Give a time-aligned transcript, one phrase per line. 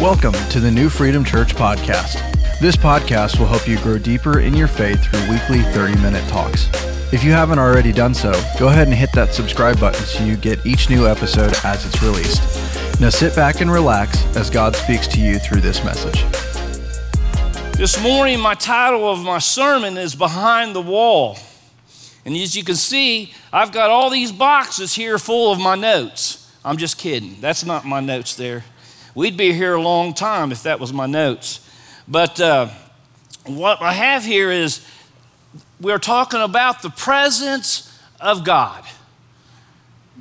[0.00, 2.20] Welcome to the New Freedom Church podcast.
[2.60, 6.70] This podcast will help you grow deeper in your faith through weekly 30 minute talks.
[7.12, 8.30] If you haven't already done so,
[8.60, 12.00] go ahead and hit that subscribe button so you get each new episode as it's
[12.00, 13.00] released.
[13.00, 16.22] Now sit back and relax as God speaks to you through this message.
[17.76, 21.38] This morning, my title of my sermon is Behind the Wall.
[22.24, 26.48] And as you can see, I've got all these boxes here full of my notes.
[26.64, 27.40] I'm just kidding.
[27.40, 28.62] That's not my notes there.
[29.18, 31.58] We'd be here a long time if that was my notes.
[32.06, 32.68] But uh,
[33.46, 34.86] what I have here is
[35.80, 38.84] we're talking about the presence of God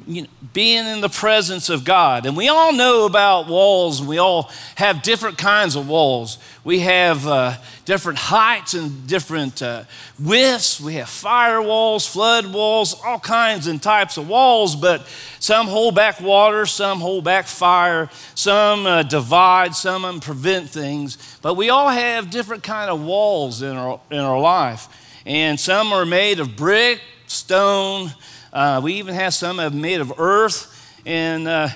[0.06, 2.26] you know, being in the presence of God.
[2.26, 6.38] And we all know about walls, we all have different kinds of walls.
[6.64, 9.86] We have uh, different heights and different uh,
[10.20, 10.80] widths.
[10.80, 15.08] We have fire walls, flood walls, all kinds and types of walls, but
[15.40, 21.18] some hold back water, some hold back fire, some uh, divide, some prevent things.
[21.42, 24.88] But we all have different kind of walls in our, in our life.
[25.26, 28.14] And some are made of brick, stone,
[28.54, 30.74] uh, we even have some of them made of earth.
[31.06, 31.70] And uh,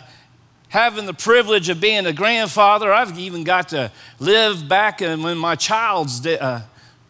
[0.69, 5.55] having the privilege of being a grandfather, I've even got to live back when my
[5.55, 6.61] child's uh,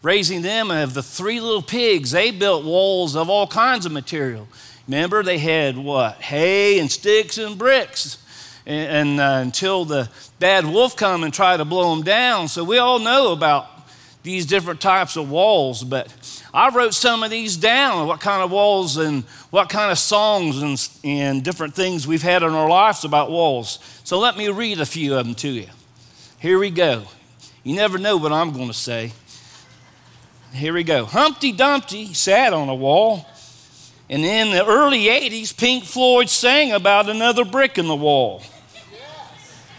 [0.01, 0.71] raising them.
[0.71, 2.11] I have the three little pigs.
[2.11, 4.47] They built walls of all kinds of material.
[4.87, 6.21] Remember, they had what?
[6.21, 8.17] Hay and sticks and bricks.
[8.65, 10.09] And, and uh, until the
[10.39, 12.47] bad wolf come and try to blow them down.
[12.47, 13.70] So we all know about
[14.23, 16.13] these different types of walls, but
[16.53, 20.61] I wrote some of these down, what kind of walls and what kind of songs
[20.61, 23.79] and, and different things we've had in our lives about walls.
[24.03, 25.67] So let me read a few of them to you.
[26.39, 27.05] Here we go.
[27.63, 29.11] You never know what I'm going to say.
[30.53, 31.05] Here we go.
[31.05, 33.25] Humpty Dumpty sat on a wall,
[34.09, 38.43] and in the early 80s, Pink Floyd sang about another brick in the wall.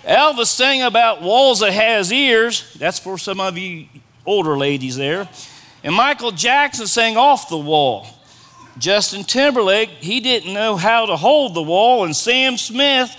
[0.05, 2.75] Elvis sang about walls that has ears.
[2.75, 3.87] That's for some of you
[4.27, 5.29] older ladies there.
[5.85, 8.07] And Michael Jackson sang off the wall.
[8.79, 13.15] Justin Timberlake, he didn't know how to hold the wall, and Sam Smith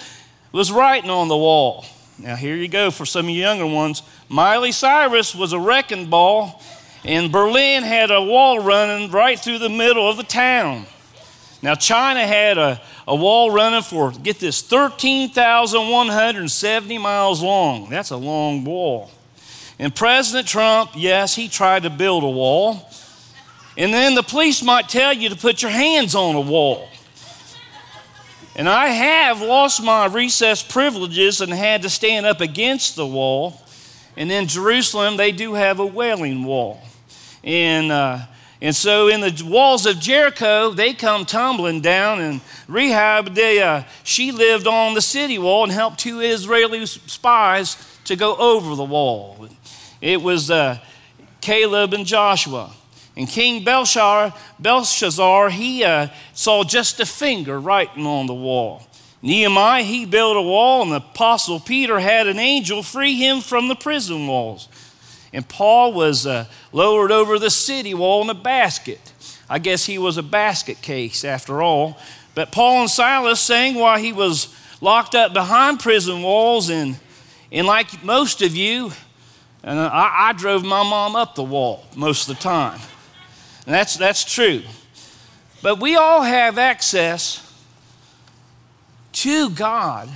[0.51, 1.85] was writing on the wall.
[2.17, 4.03] Now, here you go for some of you younger ones.
[4.29, 6.61] Miley Cyrus was a wrecking ball,
[7.03, 10.85] and Berlin had a wall running right through the middle of the town.
[11.61, 17.89] Now, China had a, a wall running for, get this, 13,170 miles long.
[17.89, 19.09] That's a long wall.
[19.79, 22.89] And President Trump, yes, he tried to build a wall.
[23.75, 26.87] And then the police might tell you to put your hands on a wall.
[28.55, 33.59] And I have lost my recess privileges and had to stand up against the wall.
[34.15, 36.79] And in Jerusalem, they do have a wailing wall.
[37.43, 38.19] And, uh,
[38.61, 42.21] and so in the walls of Jericho, they come tumbling down.
[42.21, 47.75] And Rahab, they, uh, she lived on the city wall and helped two Israeli spies
[48.05, 49.47] to go over the wall.
[50.03, 50.79] It was uh,
[51.39, 52.73] Caleb and Joshua.
[53.15, 58.85] And King Belshazzar, Belshazzar he uh, saw just a finger writing on the wall.
[59.21, 63.69] Nehemiah, he built a wall, and the apostle Peter had an angel free him from
[63.69, 64.67] the prison walls.
[65.31, 69.13] And Paul was uh, lowered over the city wall in a basket.
[69.49, 71.97] I guess he was a basket case after all.
[72.35, 76.69] But Paul and Silas sang while he was locked up behind prison walls.
[76.69, 76.99] And,
[77.53, 78.91] and like most of you,
[79.63, 82.79] and I, I drove my mom up the wall most of the time.
[83.65, 84.61] And that's, that's true.
[85.61, 87.39] But we all have access
[89.13, 90.09] to God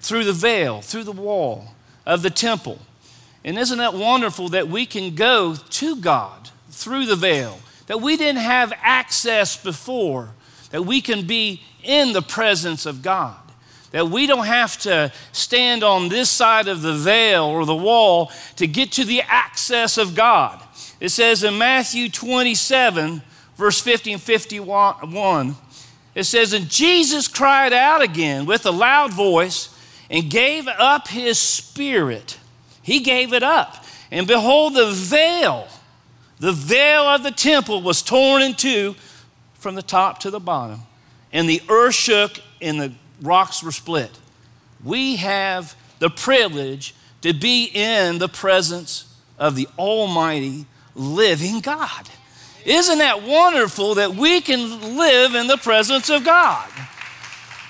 [0.00, 1.74] through the veil, through the wall
[2.04, 2.78] of the temple.
[3.44, 7.58] And isn't that wonderful that we can go to God through the veil,
[7.88, 10.30] that we didn't have access before,
[10.70, 13.36] that we can be in the presence of God?
[13.96, 18.30] That we don't have to stand on this side of the veil or the wall
[18.56, 20.62] to get to the access of God.
[21.00, 23.22] It says in Matthew 27,
[23.56, 25.56] verse 50 and 51,
[26.14, 29.74] it says, And Jesus cried out again with a loud voice
[30.10, 32.38] and gave up his spirit.
[32.82, 33.82] He gave it up.
[34.10, 35.68] And behold, the veil,
[36.38, 38.94] the veil of the temple was torn in two
[39.54, 40.82] from the top to the bottom.
[41.32, 44.10] And the earth shook and the rocks were split.
[44.84, 52.08] We have the privilege to be in the presence of the Almighty living God.
[52.64, 56.68] Isn't that wonderful that we can live in the presence of God?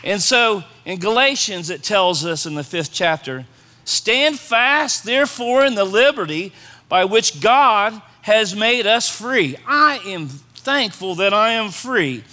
[0.02, 3.46] And so in Galatians, it tells us in the fifth chapter
[3.84, 6.52] stand fast, therefore, in the liberty
[6.88, 9.56] by which God has made us free.
[9.66, 12.24] I am thankful that I am free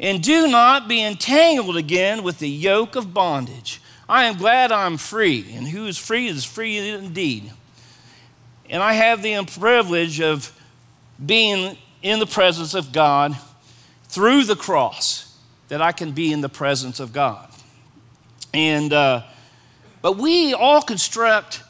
[0.00, 3.80] and do not be entangled again with the yoke of bondage.
[4.08, 7.52] I am glad I'm free, and who is free is free indeed.
[8.68, 10.58] And I have the privilege of
[11.24, 13.36] being in the presence of God
[14.04, 15.38] through the cross,
[15.68, 17.48] that I can be in the presence of God.
[18.52, 19.22] And, uh,
[20.02, 21.62] but we all construct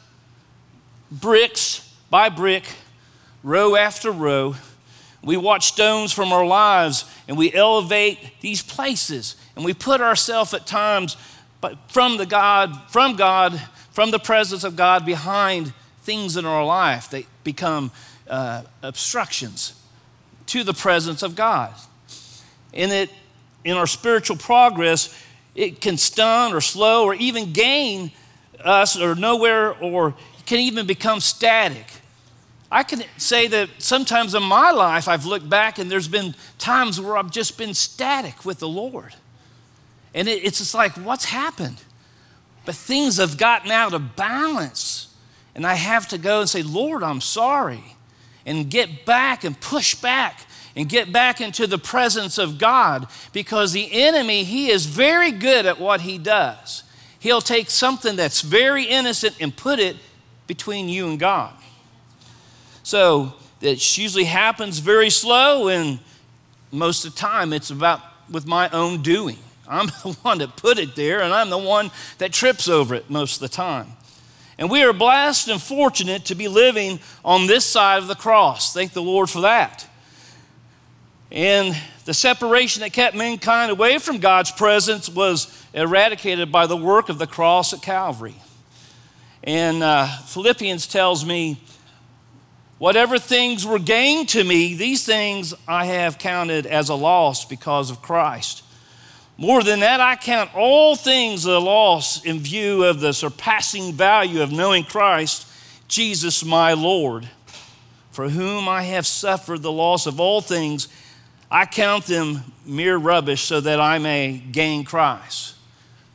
[1.11, 2.63] bricks by brick,
[3.43, 4.55] row after row.
[5.23, 10.53] We watch stones from our lives and we elevate these places and we put ourselves
[10.53, 11.15] at times
[11.87, 13.57] from the God, from God,
[13.91, 17.89] from the presence of God behind things in our life that become
[18.29, 19.81] uh, obstructions
[20.47, 21.73] to the presence of God.
[22.73, 23.09] And it,
[23.63, 25.17] in our spiritual progress,
[25.55, 28.11] it can stun or slow or even gain
[28.59, 31.87] us or nowhere or can even become static.
[32.71, 37.01] I can say that sometimes in my life I've looked back and there's been times
[37.01, 39.13] where I've just been static with the Lord.
[40.13, 41.81] And it, it's just like, what's happened?
[42.63, 45.13] But things have gotten out of balance.
[45.53, 47.83] And I have to go and say, Lord, I'm sorry.
[48.45, 50.45] And get back and push back
[50.75, 55.65] and get back into the presence of God because the enemy, he is very good
[55.65, 56.83] at what he does.
[57.19, 59.97] He'll take something that's very innocent and put it
[60.47, 61.53] between you and God.
[62.83, 65.99] So it usually happens very slow, and
[66.71, 69.37] most of the time it's about with my own doing.
[69.67, 73.09] I'm the one that put it there, and I'm the one that trips over it
[73.09, 73.87] most of the time.
[74.57, 78.73] And we are blessed and fortunate to be living on this side of the cross.
[78.73, 79.87] Thank the Lord for that.
[81.31, 81.75] And
[82.05, 87.17] the separation that kept mankind away from God's presence was eradicated by the work of
[87.17, 88.35] the cross at Calvary.
[89.43, 91.59] And uh, Philippians tells me,
[92.81, 97.91] whatever things were gained to me, these things I have counted as a loss because
[97.91, 98.63] of Christ.
[99.37, 104.41] More than that, I count all things a loss in view of the surpassing value
[104.41, 105.47] of knowing Christ,
[105.87, 107.29] Jesus my Lord,
[108.09, 110.87] for whom I have suffered the loss of all things.
[111.51, 115.53] I count them mere rubbish so that I may gain Christ.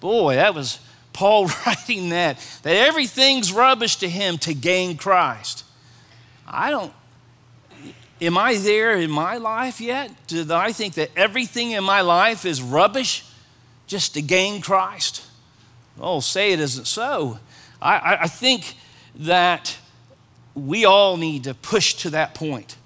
[0.01, 0.81] Boy, that was
[1.12, 5.62] Paul writing that, that everything's rubbish to him to gain Christ.
[6.47, 6.93] I don't,
[8.21, 10.11] Am I there in my life yet?
[10.27, 13.25] Do I think that everything in my life is rubbish
[13.87, 15.27] just to gain Christ?
[16.01, 17.39] Oh, say it isn't so.
[17.81, 18.75] I, I think
[19.17, 19.77] that
[20.55, 22.77] we all need to push to that point.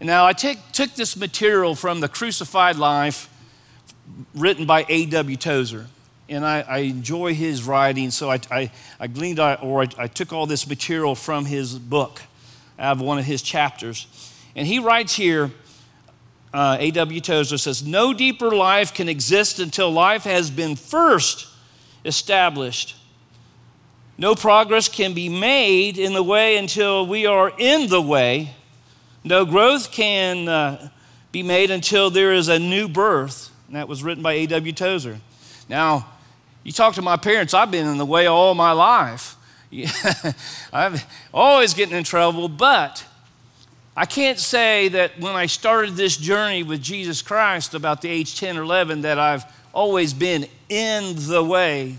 [0.00, 3.28] Now, I take, took this material from The Crucified Life,
[4.34, 5.36] written by A.W.
[5.36, 5.86] Tozer.
[6.28, 10.32] And I, I, enjoy his writing, so I, I, I gleaned or I, I took
[10.32, 12.22] all this material from his book
[12.82, 14.06] out of one of his chapters.
[14.56, 15.50] And he writes here,
[16.52, 17.20] uh, A.W.
[17.20, 21.46] Tozer says, No deeper life can exist until life has been first
[22.04, 22.96] established.
[24.18, 28.54] No progress can be made in the way until we are in the way.
[29.24, 30.90] No growth can uh,
[31.30, 33.50] be made until there is a new birth.
[33.68, 34.72] And that was written by A.W.
[34.72, 35.18] Tozer.
[35.68, 36.06] Now,
[36.64, 39.36] you talk to my parents, I've been in the way all my life.
[40.72, 43.04] I've always getting in trouble, but
[43.96, 48.38] I can't say that when I started this journey with Jesus Christ about the age
[48.38, 51.96] 10 or 11 that I've always been in the way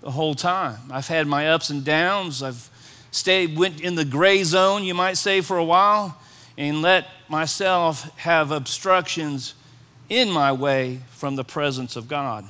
[0.00, 0.78] the whole time.
[0.90, 2.42] I've had my ups and downs.
[2.42, 2.70] I've
[3.10, 6.16] stayed went in the gray zone, you might say, for a while,
[6.56, 9.54] and let myself have obstructions
[10.08, 12.44] in my way from the presence of God.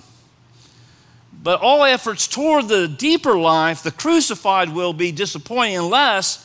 [1.42, 6.42] But all efforts toward the deeper life, the crucified, will be disappointing unless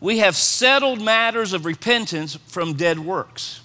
[0.00, 3.60] we have settled matters of repentance from dead works.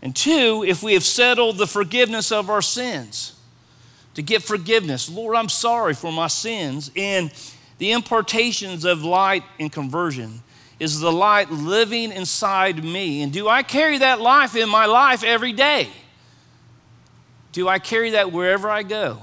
[0.00, 3.34] And two, if we have settled the forgiveness of our sins,
[4.18, 5.08] to get forgiveness.
[5.08, 6.90] Lord, I'm sorry for my sins.
[6.96, 7.32] And
[7.78, 10.42] the impartations of light and conversion
[10.80, 13.22] is the light living inside me.
[13.22, 15.88] And do I carry that life in my life every day?
[17.52, 19.18] Do I carry that wherever I go?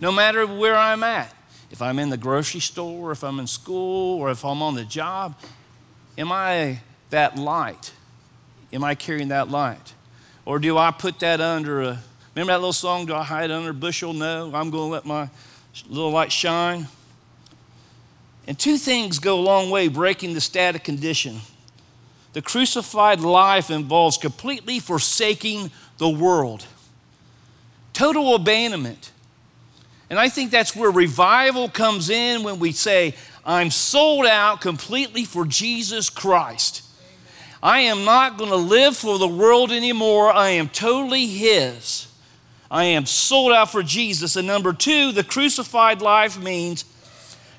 [0.00, 1.34] No matter where I'm at.
[1.70, 4.84] If I'm in the grocery store, if I'm in school, or if I'm on the
[4.84, 5.34] job,
[6.16, 7.92] am I that light?
[8.72, 9.94] Am I carrying that light?
[10.44, 11.98] Or do I put that under a,
[12.34, 14.12] remember that little song, Do I hide under a bushel?
[14.12, 15.28] No, I'm going to let my
[15.88, 16.86] little light shine.
[18.46, 21.40] And two things go a long way breaking the static condition.
[22.32, 26.66] The crucified life involves completely forsaking the world,
[27.92, 29.10] total abandonment.
[30.08, 35.24] And I think that's where revival comes in when we say, I'm sold out completely
[35.24, 36.82] for Jesus Christ.
[37.62, 40.30] I am not going to live for the world anymore.
[40.30, 42.08] I am totally His.
[42.70, 44.36] I am sold out for Jesus.
[44.36, 46.84] And number two, the crucified life means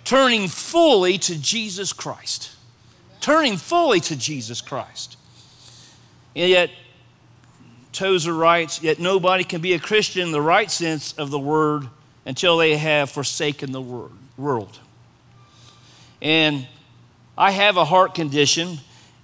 [0.05, 2.51] turning fully to Jesus Christ.
[3.19, 5.17] Turning fully to Jesus Christ.
[6.35, 6.69] And yet,
[7.91, 11.87] Tozer writes, yet nobody can be a Christian in the right sense of the word
[12.27, 14.77] until they have forsaken the world.
[16.21, 16.67] And
[17.37, 18.79] I have a heart condition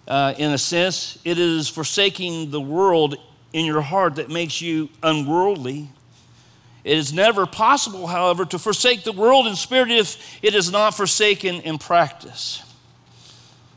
[0.08, 1.20] uh, in a sense.
[1.26, 3.18] It is forsaking the world
[3.52, 5.90] in your heart that makes you unworldly.
[6.86, 10.96] It is never possible, however, to forsake the world in spirit if it is not
[10.96, 12.64] forsaken in practice.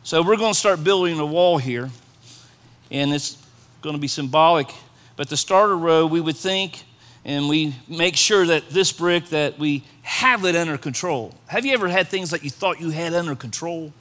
[0.04, 1.90] So we're going to start building a wall here,
[2.92, 3.44] and it's
[3.82, 4.72] going to be symbolic.
[5.16, 6.84] But the starter row, we would think,
[7.26, 11.34] and we make sure that this brick that we have it under control.
[11.48, 13.92] Have you ever had things that you thought you had under control?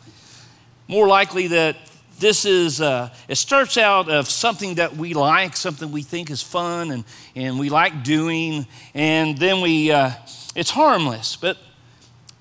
[0.88, 1.76] More likely that
[2.20, 6.44] this is uh, it starts out of something that we like something we think is
[6.44, 7.04] fun and,
[7.36, 10.12] and we like doing and then we uh,
[10.56, 11.58] it's harmless but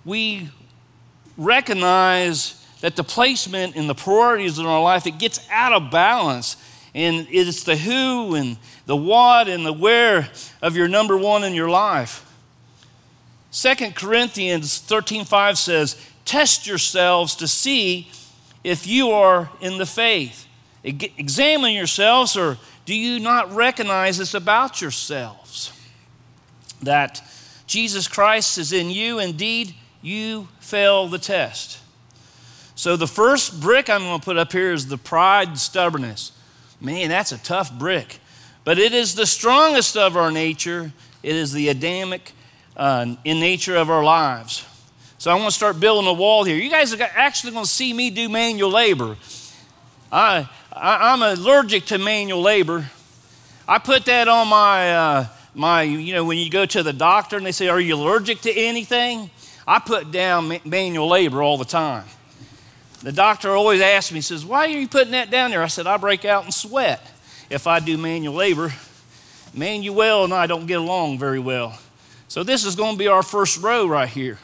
[0.04, 0.48] we
[1.36, 6.56] recognize that the placement and the priorities in our life it gets out of balance
[6.94, 10.28] and it's the who and the what and the where
[10.62, 12.24] of your number one in your life
[13.54, 18.10] Second corinthians 13:5 says test yourselves to see
[18.64, 20.46] if you are in the faith.
[20.82, 25.72] Examine yourselves, or do you not recognize this about yourselves?
[26.82, 27.22] That
[27.68, 31.78] Jesus Christ is in you, indeed, you fail the test.
[32.74, 36.32] So, the first brick I'm going to put up here is the pride and stubbornness.
[36.84, 38.18] Man, that's a tough brick.
[38.62, 42.32] But it is the strongest of our nature, it is the Adamic
[42.76, 44.66] uh, in nature of our lives.
[45.16, 46.56] So I want to start building a wall here.
[46.56, 49.16] You guys are actually going to see me do manual labor.
[50.12, 52.84] I, I, am allergic to manual labor.
[53.66, 57.38] I put that on my, uh, my, you know, when you go to the doctor
[57.38, 59.30] and they say, Are you allergic to anything?
[59.66, 62.04] I put down manual labor all the time.
[63.04, 65.62] The doctor always asks me, he says, Why are you putting that down there?
[65.62, 67.06] I said, I break out in sweat
[67.50, 68.72] if I do manual labor.
[69.52, 71.78] Manuel and I don't get along very well.
[72.28, 74.38] So this is going to be our first row right here.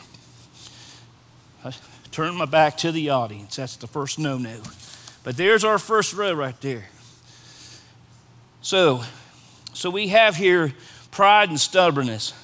[1.64, 1.72] I
[2.12, 3.56] turn my back to the audience.
[3.56, 4.60] That's the first no no.
[5.24, 6.84] But there's our first row right there.
[8.60, 9.02] So,
[9.72, 10.74] so we have here
[11.10, 12.34] pride and stubbornness.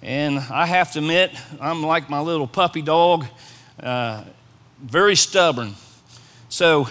[0.00, 3.26] And I have to admit, I'm like my little puppy dog,
[3.78, 4.24] uh,
[4.80, 5.74] very stubborn.
[6.48, 6.88] So,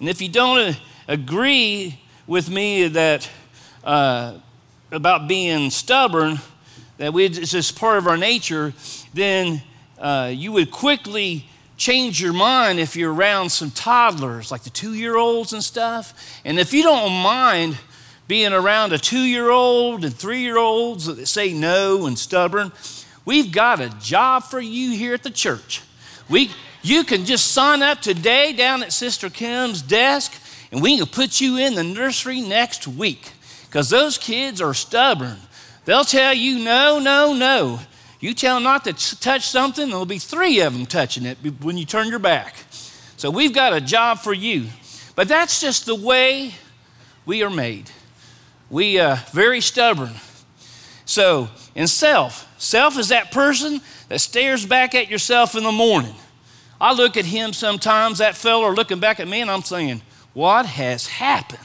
[0.00, 0.78] and if you don't
[1.08, 3.28] agree with me that
[3.84, 4.34] uh,
[4.90, 6.38] about being stubborn,
[6.98, 8.72] that we, it's just part of our nature,
[9.14, 9.62] then
[9.98, 14.94] uh, you would quickly change your mind if you're around some toddlers, like the two
[14.94, 16.40] year olds and stuff.
[16.44, 17.76] And if you don't mind
[18.28, 22.72] being around a two year old and three year olds that say no and stubborn,
[23.24, 25.82] we've got a job for you here at the church.
[26.28, 26.50] We,
[26.82, 30.32] you can just sign up today down at Sister Kim's desk,
[30.70, 33.32] and we can put you in the nursery next week
[33.66, 35.38] because those kids are stubborn.
[35.84, 37.80] They'll tell you no, no, no.
[38.20, 41.76] You tell them not to touch something, there'll be three of them touching it when
[41.76, 42.54] you turn your back.
[43.16, 44.66] So we've got a job for you.
[45.14, 46.54] But that's just the way
[47.26, 47.90] we are made.
[48.70, 50.14] We are uh, very stubborn.
[51.04, 56.14] So, in self, self is that person that stares back at yourself in the morning.
[56.82, 60.02] I look at him sometimes, that fella looking back at me, and I'm saying,
[60.34, 61.60] What has happened?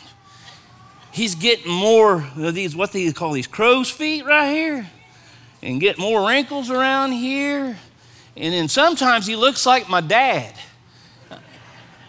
[1.12, 4.88] He's getting more of these, what they call these crow's feet right here
[5.64, 7.76] and get more wrinkles around here.
[8.36, 10.54] And then sometimes he looks like my dad.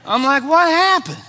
[0.05, 1.25] I'm like, what happened?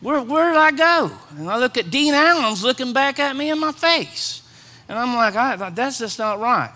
[0.00, 1.10] Where, where did I go?
[1.38, 4.42] And I look at Dean Allen's looking back at me in my face.
[4.86, 6.72] And I'm like, that's just not right.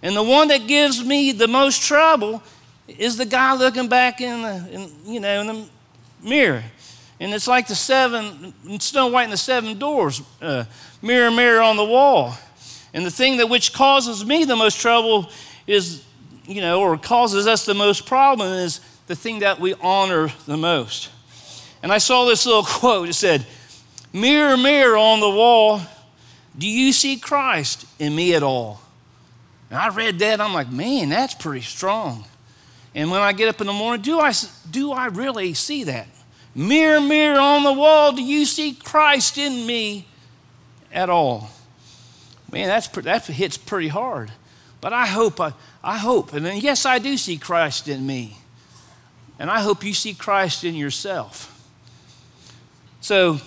[0.00, 2.40] And the one that gives me the most trouble
[2.86, 5.66] is the guy looking back in the, in, you know, in the
[6.22, 6.62] mirror.
[7.20, 10.64] And it's like the seven, Snow White and the seven dwarfs, uh,
[11.00, 12.34] mirror, mirror on the wall.
[12.92, 15.30] And the thing that which causes me the most trouble
[15.66, 16.04] is,
[16.46, 20.56] you know, or causes us the most problem is the thing that we honor the
[20.56, 21.10] most.
[21.82, 23.08] And I saw this little quote.
[23.08, 23.46] It said,
[24.12, 25.80] Mirror, mirror on the wall,
[26.56, 28.80] do you see Christ in me at all?
[29.70, 32.24] And I read that, I'm like, man, that's pretty strong.
[32.94, 34.32] And when I get up in the morning, do I,
[34.70, 36.06] do I really see that?
[36.54, 40.06] Mirror, mirror on the wall, do you see Christ in me
[40.92, 41.50] at all?
[42.52, 44.30] Man, that's, that hits pretty hard.
[44.80, 48.36] But I hope, I, I hope, and then, yes, I do see Christ in me.
[49.38, 51.50] And I hope you see Christ in yourself.
[53.00, 53.38] So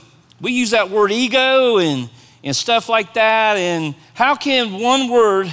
[0.42, 2.10] we use that word ego, and,
[2.44, 3.56] and stuff like that.
[3.56, 5.50] And how can one word,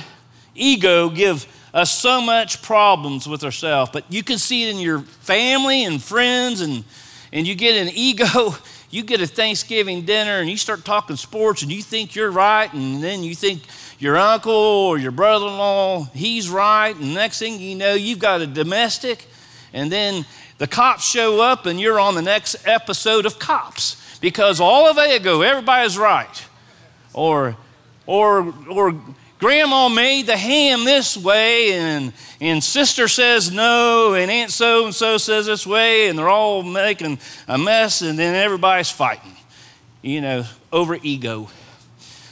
[0.54, 3.90] ego, give us so much problems with ourselves?
[3.92, 6.84] But you can see it in your family and friends, and,
[7.30, 8.54] and you get an ego.
[8.90, 12.72] You get a Thanksgiving dinner and you start talking sports and you think you're right,
[12.72, 13.62] and then you think
[13.98, 18.20] your uncle or your brother in law, he's right, and next thing you know, you've
[18.20, 19.26] got a domestic,
[19.72, 20.24] and then
[20.58, 24.98] the cops show up and you're on the next episode of Cops because all of
[24.98, 26.46] ego, everybody's right.
[27.12, 27.56] Or,
[28.06, 28.94] or, or
[29.44, 34.94] grandma made the ham this way and, and sister says no and aunt so and
[34.94, 39.36] so says this way and they're all making a mess and then everybody's fighting,
[40.00, 41.46] you know, over ego.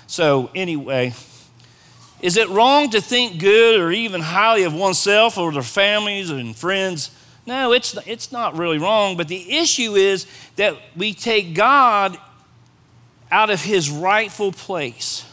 [0.07, 1.13] So, anyway,
[2.23, 6.57] is it wrong to think good or even highly of oneself or their families and
[6.57, 7.11] friends?
[7.45, 10.27] No, it's, it's not really wrong, but the issue is
[10.57, 12.17] that we take God
[13.31, 15.27] out of his rightful place.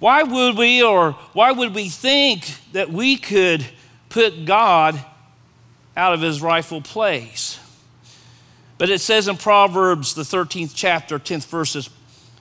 [0.00, 3.64] Why would we or why would we think that we could
[4.08, 4.98] put God
[5.96, 7.60] out of his rightful place?
[8.78, 11.90] But it says in Proverbs, the 13th chapter, 10th verses,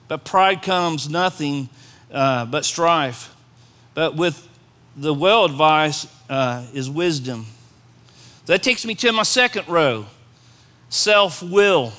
[0.08, 1.68] but pride comes nothing
[2.12, 3.36] uh, but strife.
[3.94, 4.48] But with
[4.96, 7.46] the well advised uh, is wisdom.
[8.46, 10.06] That takes me to my second row
[10.88, 11.94] self will.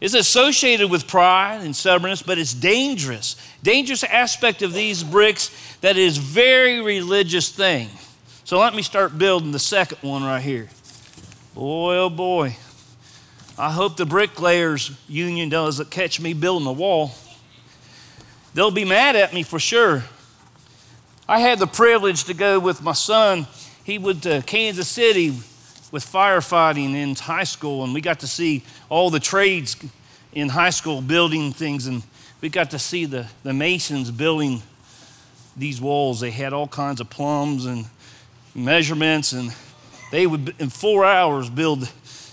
[0.00, 3.36] It's associated with pride and stubbornness, but it's dangerous.
[3.62, 5.50] Dangerous aspect of these bricks
[5.82, 7.88] that is very religious thing.
[8.44, 10.68] So let me start building the second one right here.
[11.54, 12.56] Boy, oh boy.
[13.58, 17.12] I hope the bricklayers union doesn't catch me building a wall.
[18.54, 20.04] They'll be mad at me for sure.
[21.28, 23.46] I had the privilege to go with my son.
[23.84, 25.36] He went to Kansas City
[25.90, 29.76] with firefighting in high school, and we got to see all the trades
[30.32, 32.02] in high school building things, and
[32.40, 34.62] we got to see the, the masons building
[35.56, 36.20] these walls.
[36.20, 37.86] They had all kinds of plumbs and
[38.54, 39.54] measurements, and
[40.12, 41.90] they would, in four hours, build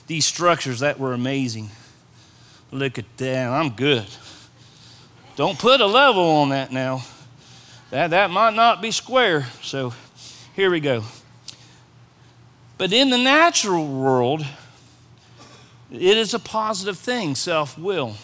[0.08, 1.70] these structures that were amazing.
[2.72, 4.06] Look at that, I'm good.
[5.36, 7.04] Don't put a level on that now.
[7.92, 9.48] That, that might not be square.
[9.62, 9.94] So
[10.56, 11.04] here we go.
[12.78, 14.46] But in the natural world,
[15.92, 18.16] it is a positive thing, self will,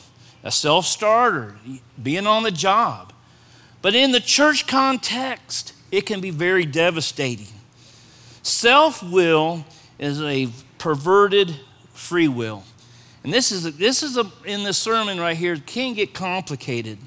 [0.44, 1.56] a self starter,
[2.02, 3.14] being on the job.
[3.82, 7.48] But in the church context, it can be very devastating.
[8.42, 9.66] Self will
[10.00, 11.56] is a perverted
[11.94, 12.64] free will.
[13.24, 16.98] And this is, a, this is a, in this sermon right here, can get complicated.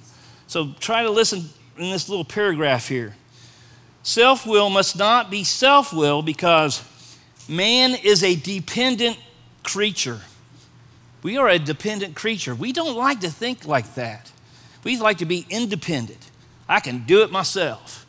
[0.46, 1.44] So try to listen
[1.76, 3.16] in this little paragraph here.
[4.02, 6.82] Self will must not be self will because
[7.48, 9.18] Man is a dependent
[9.62, 10.20] creature.
[11.22, 12.54] We are a dependent creature.
[12.54, 14.30] We don't like to think like that.
[14.84, 16.30] We like to be independent.
[16.68, 18.06] I can do it myself.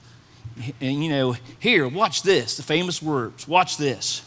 [0.81, 4.21] And you know, here, watch this, the famous words, watch this.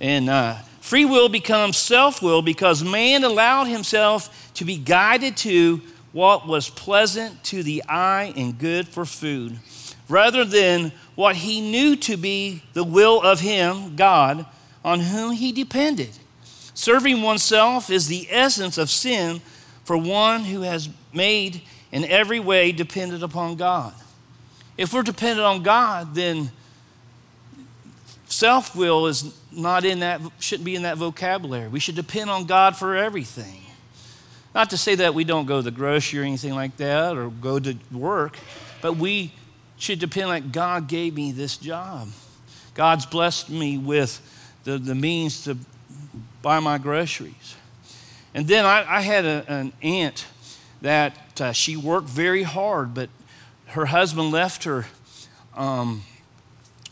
[0.00, 5.80] And uh, free will becomes self will because man allowed himself to be guided to
[6.12, 9.58] what was pleasant to the eye and good for food,
[10.08, 14.46] rather than what he knew to be the will of him, God,
[14.84, 16.10] on whom he depended.
[16.74, 19.40] Serving oneself is the essence of sin
[19.84, 23.94] for one who has made in every way dependent upon God.
[24.76, 26.50] If we're dependent on God, then
[28.26, 31.68] self will is not in that, shouldn't be in that vocabulary.
[31.68, 33.62] We should depend on God for everything.
[34.54, 37.30] Not to say that we don't go to the grocery or anything like that or
[37.30, 38.38] go to work,
[38.82, 39.32] but we
[39.78, 42.08] should depend like God gave me this job.
[42.74, 44.20] God's blessed me with
[44.64, 45.56] the, the means to
[46.42, 47.56] buy my groceries.
[48.34, 50.26] And then I, I had a, an aunt
[50.82, 53.08] that uh, she worked very hard, but
[53.68, 54.86] her husband left her
[55.54, 56.02] um,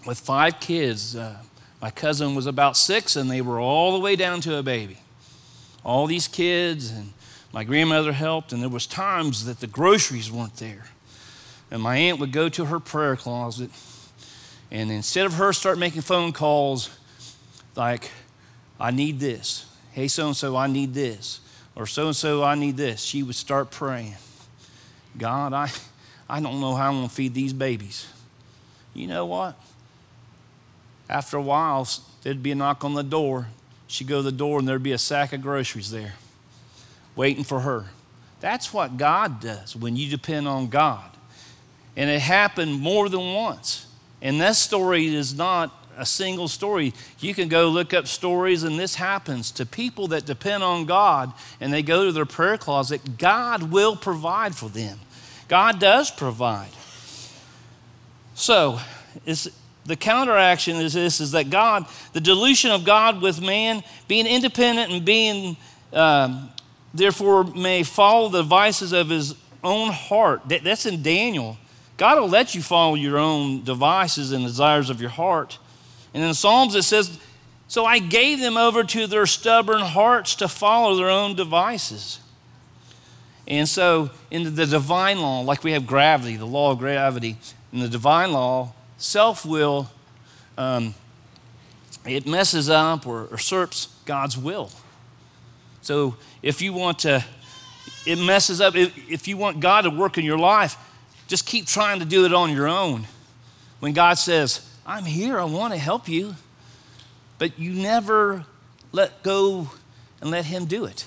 [0.06, 1.14] with five kids.
[1.14, 1.36] Uh,
[1.80, 4.98] my cousin was about six, and they were all the way down to a baby.
[5.84, 7.12] All these kids, and
[7.52, 10.86] my grandmother helped, and there was times that the groceries weren't there.
[11.74, 13.68] And my aunt would go to her prayer closet,
[14.70, 16.88] and instead of her start making phone calls
[17.74, 18.12] like,
[18.78, 19.66] I need this.
[19.90, 21.40] Hey, so and so, I need this.
[21.74, 23.02] Or so and so, I need this.
[23.02, 24.14] She would start praying.
[25.18, 25.68] God, I,
[26.30, 28.06] I don't know how I'm going to feed these babies.
[28.94, 29.58] You know what?
[31.10, 31.88] After a while,
[32.22, 33.48] there'd be a knock on the door.
[33.88, 36.14] She'd go to the door, and there'd be a sack of groceries there
[37.16, 37.86] waiting for her.
[38.38, 41.10] That's what God does when you depend on God.
[41.96, 43.86] And it happened more than once.
[44.20, 46.92] And that story is not a single story.
[47.20, 51.32] You can go look up stories, and this happens to people that depend on God
[51.60, 53.18] and they go to their prayer closet.
[53.18, 54.98] God will provide for them.
[55.48, 56.70] God does provide.
[58.34, 58.80] So,
[59.24, 59.48] it's,
[59.84, 64.90] the counteraction is this is that God, the delusion of God with man, being independent
[64.90, 65.56] and being,
[65.92, 66.50] um,
[66.92, 70.48] therefore, may follow the vices of his own heart.
[70.48, 71.58] That, that's in Daniel.
[71.96, 75.58] God will let you follow your own devices and desires of your heart.
[76.12, 77.18] And in Psalms, it says,
[77.68, 82.20] So I gave them over to their stubborn hearts to follow their own devices.
[83.46, 87.36] And so, in the divine law, like we have gravity, the law of gravity,
[87.72, 89.90] in the divine law, self will,
[90.56, 90.94] um,
[92.06, 94.70] it messes up or usurps God's will.
[95.82, 97.22] So, if you want to,
[98.06, 98.74] it messes up.
[98.76, 100.78] If you want God to work in your life,
[101.28, 103.06] just keep trying to do it on your own.
[103.80, 106.36] When God says, I'm here, I want to help you,
[107.38, 108.44] but you never
[108.92, 109.70] let go
[110.20, 111.06] and let Him do it.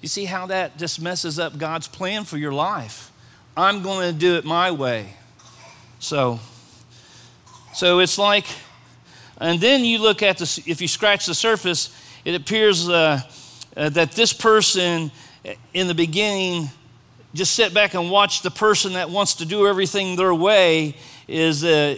[0.00, 3.10] You see how that just messes up God's plan for your life?
[3.56, 5.14] I'm going to do it my way.
[5.98, 6.40] So,
[7.72, 8.46] so it's like,
[9.38, 11.88] and then you look at this, if you scratch the surface,
[12.24, 13.20] it appears uh,
[13.76, 15.10] uh, that this person
[15.72, 16.68] in the beginning
[17.34, 21.64] just sit back and watch the person that wants to do everything their way is
[21.64, 21.96] uh,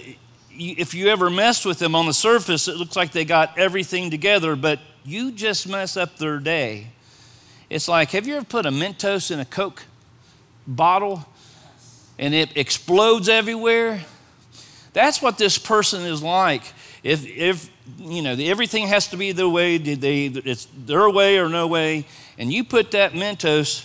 [0.51, 4.11] if you ever messed with them on the surface it looks like they got everything
[4.11, 6.89] together but you just mess up their day.
[7.71, 9.85] It's like have you ever put a mentos in a coke
[10.67, 11.25] bottle
[12.19, 14.01] and it explodes everywhere?
[14.93, 16.63] That's what this person is like.
[17.03, 21.49] If, if you know everything has to be their way they, it's their way or
[21.49, 22.05] no way
[22.37, 23.85] and you put that mentos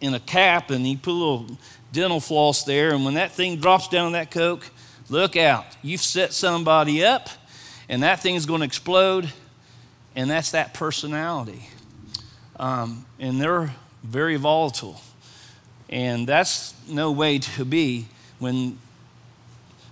[0.00, 1.46] in a cap and you put a little
[1.92, 4.70] dental floss there, and when that thing drops down that Coke,
[5.08, 5.64] look out.
[5.82, 7.28] You've set somebody up,
[7.88, 9.32] and that thing is going to explode,
[10.14, 11.68] and that's that personality.
[12.58, 15.00] Um, and they're very volatile.
[15.88, 18.06] And that's no way to be
[18.38, 18.78] when.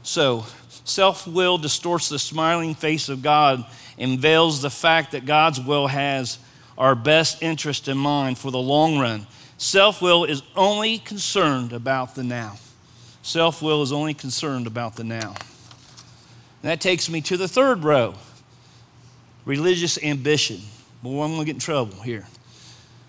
[0.03, 0.45] So,
[0.85, 3.64] self will distorts the smiling face of God
[3.99, 6.38] and veils the fact that God's will has
[6.77, 9.27] our best interest in mind for the long run.
[9.57, 12.59] Self will is only concerned about the now.
[13.23, 15.35] Self will is only concerned about the now.
[16.62, 18.14] And that takes me to the third row
[19.45, 20.61] religious ambition.
[21.03, 22.27] Boy, I'm going to get in trouble here.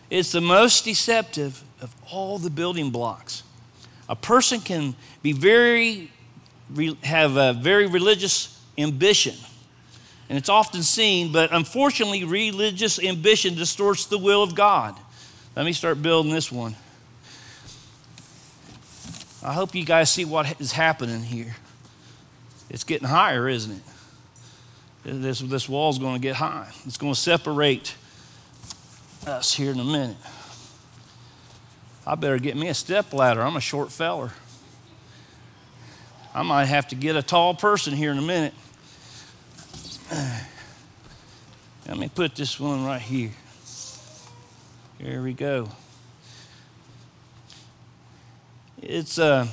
[0.10, 3.44] It's the most deceptive of all the building blocks.
[4.08, 6.12] A person can be very,
[7.04, 9.36] have a very religious ambition.
[10.30, 14.96] And it's often seen, but unfortunately, religious ambition distorts the will of God.
[15.56, 16.76] Let me start building this one.
[19.41, 21.56] I hope you guys see what is happening here.
[22.70, 23.84] It's getting higher, isn't it?
[25.04, 26.68] This, this wall's going to get high.
[26.86, 27.96] It's going to separate
[29.28, 30.18] us here in a minute.
[32.08, 33.41] I better get me a step ladder.
[33.41, 34.32] I'm a short feller.
[36.34, 38.54] I might have to get a tall person here in a minute.
[41.88, 43.32] Let me put this one right here.
[44.98, 45.70] Here we go.
[48.82, 49.48] It's uh,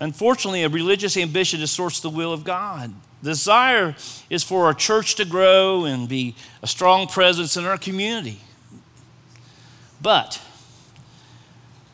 [0.00, 2.94] unfortunately a religious ambition distorts the will of God.
[3.22, 3.94] The desire
[4.30, 8.40] is for our church to grow and be a strong presence in our community.
[10.00, 10.40] But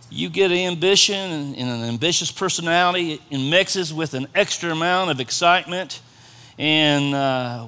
[0.09, 6.01] you get ambition and, an ambitious personality, it mixes with an extra amount of excitement,
[6.57, 7.67] and uh,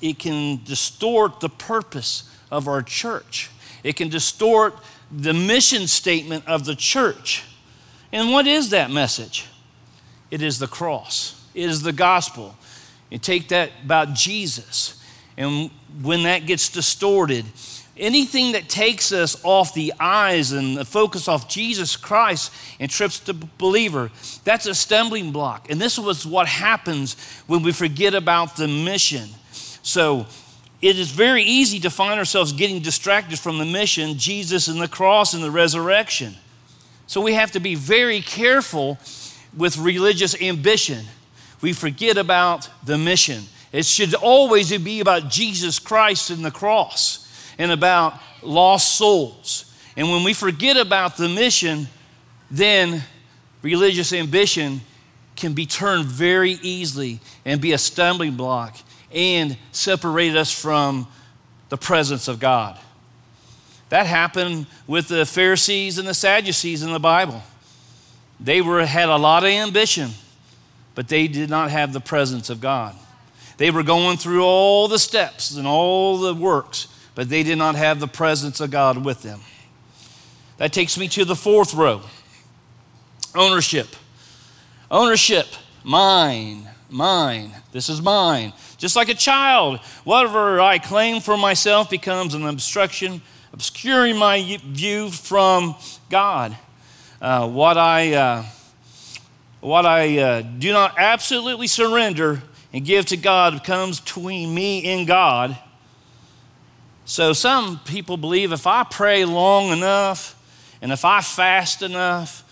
[0.00, 3.50] it can distort the purpose of our church.
[3.84, 4.74] It can distort
[5.12, 7.44] the mission statement of the church.
[8.10, 9.46] And what is that message?
[10.30, 12.56] It is the cross, it is the gospel.
[13.10, 15.00] You take that about Jesus.
[15.36, 15.70] And
[16.02, 17.44] when that gets distorted,
[17.96, 23.20] anything that takes us off the eyes and the focus off Jesus Christ and trips
[23.20, 24.10] the believer,
[24.42, 25.70] that's a stumbling block.
[25.70, 27.14] And this was what happens
[27.46, 29.28] when we forget about the mission.
[29.82, 30.26] So
[30.84, 34.86] it is very easy to find ourselves getting distracted from the mission, Jesus and the
[34.86, 36.34] cross and the resurrection.
[37.06, 38.98] So we have to be very careful
[39.56, 41.06] with religious ambition.
[41.62, 43.44] We forget about the mission.
[43.72, 49.74] It should always be about Jesus Christ and the cross and about lost souls.
[49.96, 51.88] And when we forget about the mission,
[52.50, 53.02] then
[53.62, 54.82] religious ambition
[55.34, 58.76] can be turned very easily and be a stumbling block
[59.14, 61.06] and separated us from
[61.68, 62.78] the presence of God.
[63.88, 67.42] That happened with the Pharisees and the Sadducees in the Bible.
[68.40, 70.10] They were, had a lot of ambition,
[70.94, 72.94] but they did not have the presence of God.
[73.56, 77.76] They were going through all the steps and all the works, but they did not
[77.76, 79.40] have the presence of God with them.
[80.56, 82.02] That takes me to the fourth row
[83.34, 83.88] ownership.
[84.90, 85.46] Ownership,
[85.82, 87.50] mine, mine.
[87.72, 88.52] This is mine.
[88.78, 95.10] Just like a child, whatever I claim for myself becomes an obstruction, obscuring my view
[95.10, 95.76] from
[96.10, 96.56] God.
[97.20, 98.44] Uh, what I, uh,
[99.60, 105.06] what I uh, do not absolutely surrender and give to God comes between me and
[105.06, 105.56] God.
[107.04, 110.34] So some people believe if I pray long enough
[110.82, 112.42] and if I fast enough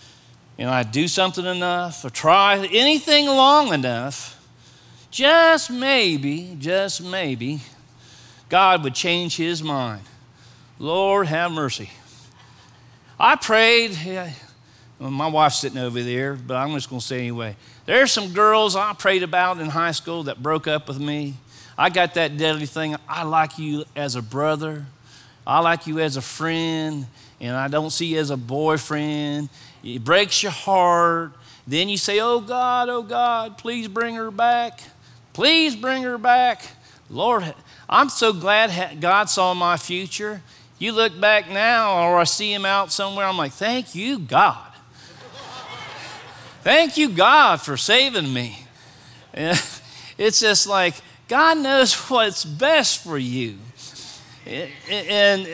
[0.57, 4.32] and I do something enough or try anything long enough,
[5.13, 7.61] just maybe, just maybe,
[8.49, 10.01] God would change his mind.
[10.79, 11.91] Lord, have mercy.
[13.19, 13.95] I prayed.
[14.97, 17.55] Well, my wife's sitting over there, but I'm just going to say anyway.
[17.85, 21.35] There's some girls I prayed about in high school that broke up with me.
[21.77, 22.95] I got that deadly thing.
[23.07, 24.83] I like you as a brother.
[25.45, 27.05] I like you as a friend,
[27.39, 29.49] and I don't see you as a boyfriend.
[29.83, 31.33] It breaks your heart.
[31.67, 34.81] Then you say, Oh God, oh God, please bring her back.
[35.33, 36.63] Please bring her back.
[37.09, 37.53] Lord,
[37.89, 40.41] I'm so glad God saw my future.
[40.79, 44.71] You look back now, or I see him out somewhere, I'm like, thank you, God.
[46.61, 48.59] thank you, God, for saving me.
[50.15, 50.95] It's just like,
[51.27, 53.57] God knows what's best for you.
[54.45, 55.47] And,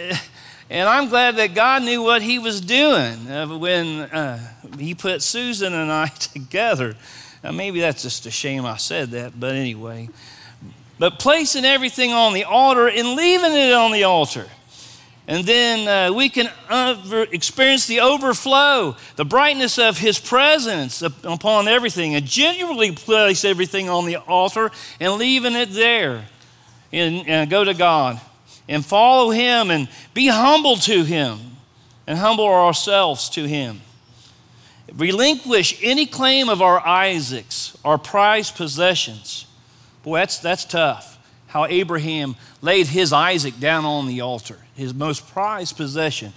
[0.69, 4.39] and I'm glad that God knew what He was doing when uh,
[4.77, 6.95] He put Susan and I together.
[7.43, 10.09] Now, maybe that's just a shame I said that, but anyway.
[10.97, 14.45] But placing everything on the altar and leaving it on the altar.
[15.27, 21.67] And then uh, we can over, experience the overflow, the brightness of His presence upon
[21.67, 26.25] everything, and genuinely place everything on the altar and leaving it there.
[26.91, 28.19] And, and go to God
[28.67, 31.39] and follow Him and be humble to Him
[32.07, 33.81] and humble ourselves to Him
[34.95, 39.45] relinquish any claim of our Isaacs, our prized possessions.
[40.03, 41.17] Boy, that's, that's tough.
[41.47, 46.33] How Abraham laid his Isaac down on the altar, his most prized possession.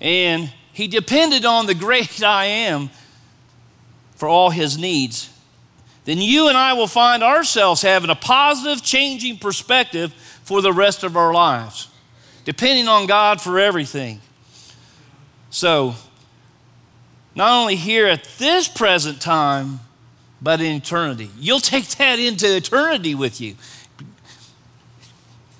[0.00, 2.90] And he depended on the great I am
[4.16, 5.30] for all his needs.
[6.04, 10.12] Then you and I will find ourselves having a positive, changing perspective
[10.44, 11.88] for the rest of our lives,
[12.44, 14.20] depending on God for everything.
[15.50, 15.96] So,
[17.36, 19.80] not only here at this present time,
[20.40, 21.30] but in eternity.
[21.38, 23.56] You'll take that into eternity with you,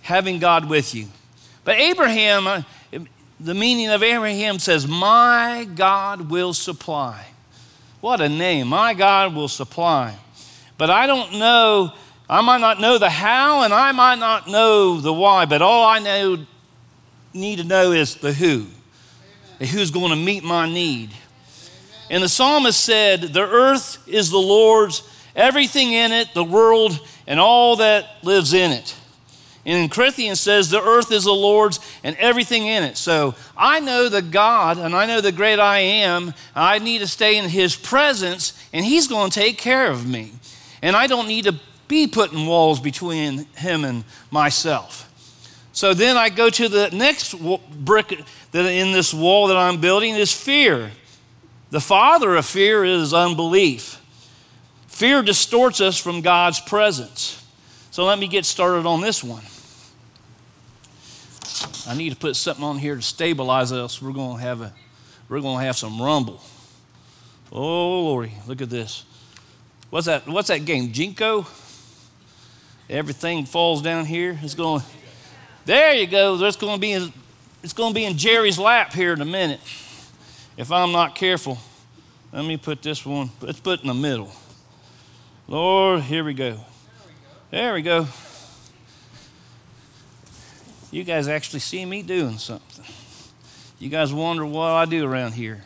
[0.03, 1.09] having God with you.
[1.65, 2.63] But Abraham, uh,
[3.39, 7.27] the meaning of Abraham says, My God will supply.
[8.01, 8.69] What a name.
[8.69, 10.17] My God will supply.
[10.79, 11.93] But I don't know,
[12.29, 15.85] I might not know the how and I might not know the why, but all
[15.85, 16.47] I know,
[17.35, 18.67] need to know is the who.
[19.61, 19.69] Amen.
[19.69, 21.11] Who's going to meet my need.
[22.11, 25.03] And the psalmist said, The earth is the Lord's,
[25.35, 28.97] everything in it, the world, and all that lives in it.
[29.67, 32.97] And in Corinthians says, The earth is the Lord's and everything in it.
[32.97, 36.35] So I know the God and I know the great I am.
[36.55, 40.33] I need to stay in His presence and He's going to take care of me.
[40.83, 45.03] And I don't need to be putting walls between Him and myself.
[45.73, 47.35] So then I go to the next
[47.85, 48.19] brick
[48.53, 50.93] that in this wall that I'm building is fear.
[51.77, 54.01] The father of fear is unbelief.
[54.87, 57.45] Fear distorts us from God's presence.
[57.91, 59.43] So let me get started on this one.
[61.87, 64.01] I need to put something on here to stabilize us.
[64.01, 64.73] We're going to have a
[65.29, 66.41] we're going to have some rumble.
[67.53, 69.05] Oh Lordy, look at this.
[69.91, 70.27] What's that?
[70.27, 70.95] What's that game?
[70.95, 71.47] Jenga?
[72.89, 74.39] Everything falls down here.
[74.41, 74.81] It's going.
[75.67, 76.39] There you go.
[76.39, 77.13] There's going to be.
[77.63, 79.61] It's going to be in Jerry's lap here in a minute
[80.57, 81.59] if I'm not careful,
[82.33, 84.31] let me put this one, let's put in the middle.
[85.49, 86.59] Lord, here we go.
[87.51, 88.07] There we go.
[90.91, 92.85] You guys actually see me doing something.
[93.79, 95.63] You guys wonder what I do around here.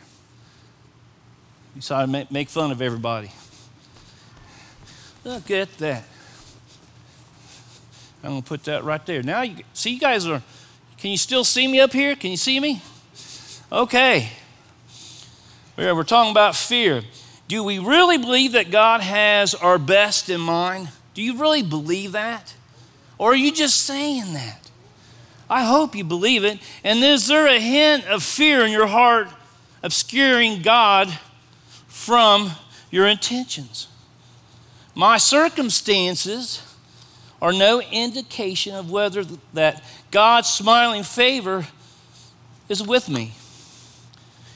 [1.75, 3.31] You saw I make fun of everybody.
[5.23, 6.03] Look at that.
[8.23, 9.23] I'm going to put that right there.
[9.23, 10.43] Now, you see, you guys are,
[10.97, 12.15] can you still see me up here?
[12.15, 12.81] Can you see me?
[13.71, 14.29] Okay.
[15.77, 17.03] We're talking about fear.
[17.47, 20.89] Do we really believe that God has our best in mind?
[21.13, 22.53] Do you really believe that?
[23.17, 24.69] Or are you just saying that?
[25.49, 26.59] I hope you believe it.
[26.83, 29.27] And is there a hint of fear in your heart
[29.83, 31.19] obscuring God
[31.87, 32.51] from
[32.89, 33.87] your intentions?
[34.95, 36.61] My circumstances
[37.41, 41.67] are no indication of whether that God's smiling favor
[42.69, 43.33] is with me.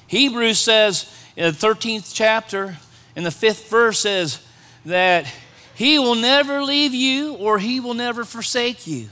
[0.07, 2.77] Hebrews says in the 13th chapter,
[3.15, 4.39] in the fifth verse, says
[4.85, 5.31] that
[5.73, 9.09] He will never leave you or He will never forsake you.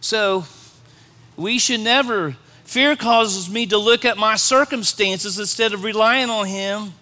[0.00, 0.44] So
[1.36, 6.46] we should never, fear causes me to look at my circumstances instead of relying on
[6.46, 6.94] Him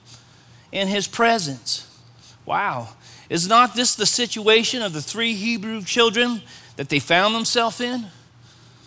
[0.73, 1.91] in His presence.
[2.45, 2.89] Wow.
[3.31, 6.43] Is not this the situation of the three Hebrew children
[6.77, 8.07] that they found themselves in?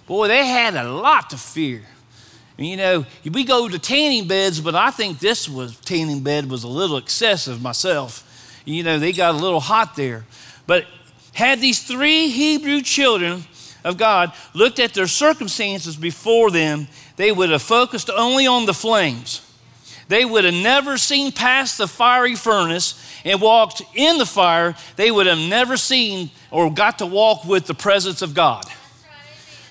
[0.05, 1.83] Boy, they had a lot to fear.
[2.57, 6.63] You know, we go to tanning beds, but I think this was tanning bed was
[6.63, 8.23] a little excessive myself.
[8.65, 10.25] You know, they got a little hot there.
[10.65, 10.85] But
[11.33, 13.43] had these three Hebrew children
[13.83, 18.73] of God looked at their circumstances before them, they would have focused only on the
[18.73, 19.41] flames.
[20.07, 24.75] They would have never seen past the fiery furnace and walked in the fire.
[24.95, 28.63] They would have never seen or got to walk with the presence of God.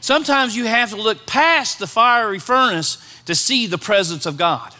[0.06, 4.72] Sometimes you have to look past the fiery furnace to see the presence of God.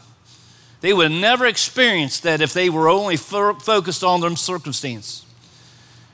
[0.82, 5.26] They would never experienced that if they were only fo- focused on their circumstance.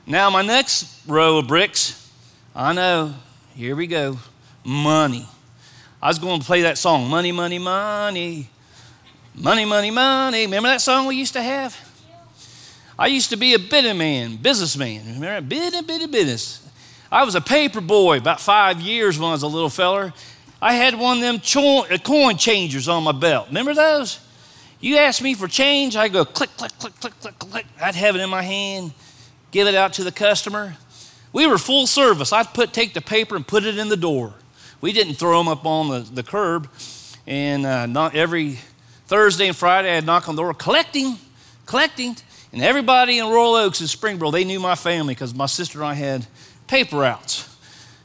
[0.07, 2.09] Now, my next row of bricks,
[2.55, 3.13] I know,
[3.53, 4.17] here we go
[4.65, 5.27] money.
[6.01, 8.49] I was going to play that song, Money, Money, Money.
[9.35, 10.45] Money, money, money.
[10.45, 11.77] Remember that song we used to have?
[12.97, 15.05] I used to be a bitty man, businessman.
[15.05, 16.62] Remember, bitty, bitty business.
[17.13, 20.11] I was a paper boy about five years when I was a little feller.
[20.59, 23.49] I had one of them cho- uh, coin changers on my belt.
[23.49, 24.19] Remember those?
[24.79, 27.65] You ask me for change, I go click, click, click, click, click, click.
[27.79, 28.93] I'd have it in my hand,
[29.51, 30.75] give it out to the customer.
[31.33, 32.33] We were full service.
[32.33, 34.33] I'd put, take the paper and put it in the door.
[34.81, 36.67] We didn't throw them up on the, the curb.
[37.27, 38.57] And uh, not every
[39.05, 41.19] Thursday and Friday, I'd knock on the door, collecting,
[41.67, 42.15] collecting.
[42.51, 45.87] And everybody in Royal Oaks and Springboro, they knew my family because my sister and
[45.87, 46.25] I had
[46.73, 47.55] paper routes.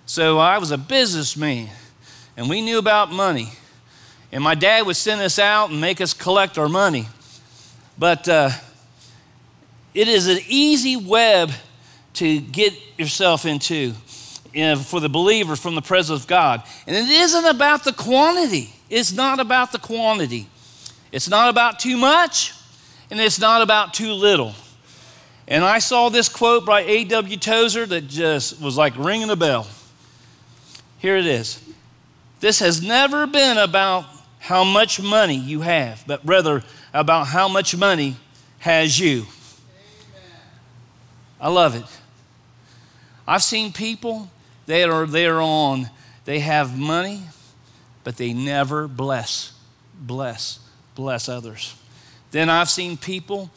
[0.05, 1.71] So I was a businessman,
[2.37, 3.49] and we knew about money.
[4.31, 7.09] And my dad would send us out and make us collect our money.
[7.99, 8.51] But uh,
[9.95, 11.51] it is an easy web
[12.13, 13.95] to get yourself into
[14.53, 16.63] you know, for the believer from the presence of God.
[16.87, 20.47] And it isn't about the quantity, it's not about the quantity.
[21.11, 22.53] It's not about too much,
[23.11, 24.53] and it's not about too little.
[25.49, 27.39] And I saw this quote by A.W.
[27.39, 29.67] Tozer that just was like ringing a bell.
[30.99, 31.61] Here it is.
[32.41, 34.05] This has never been about
[34.41, 38.17] how much money you have, but rather about how much money
[38.59, 39.25] has you.
[41.41, 41.85] I love it.
[43.27, 44.31] I've seen people
[44.67, 45.89] that are there on,
[46.27, 47.23] they have money,
[48.05, 49.53] but they never bless,
[49.95, 50.61] bless,
[50.95, 51.75] bless others.
[52.33, 53.51] Then I've seen people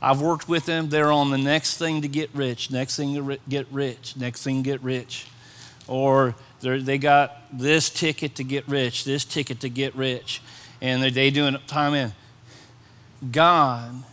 [0.00, 0.88] I've worked with them.
[0.88, 4.62] They're on the next thing to get rich, next thing to get rich, next thing
[4.62, 5.26] to get rich.
[5.88, 10.42] Or they got this ticket to get rich, this ticket to get rich.
[10.80, 12.12] And they're they doing time in.
[13.30, 14.04] God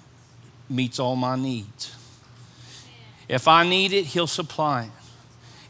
[0.70, 1.96] meets all my needs.
[3.28, 4.92] If I need it, He'll supply it.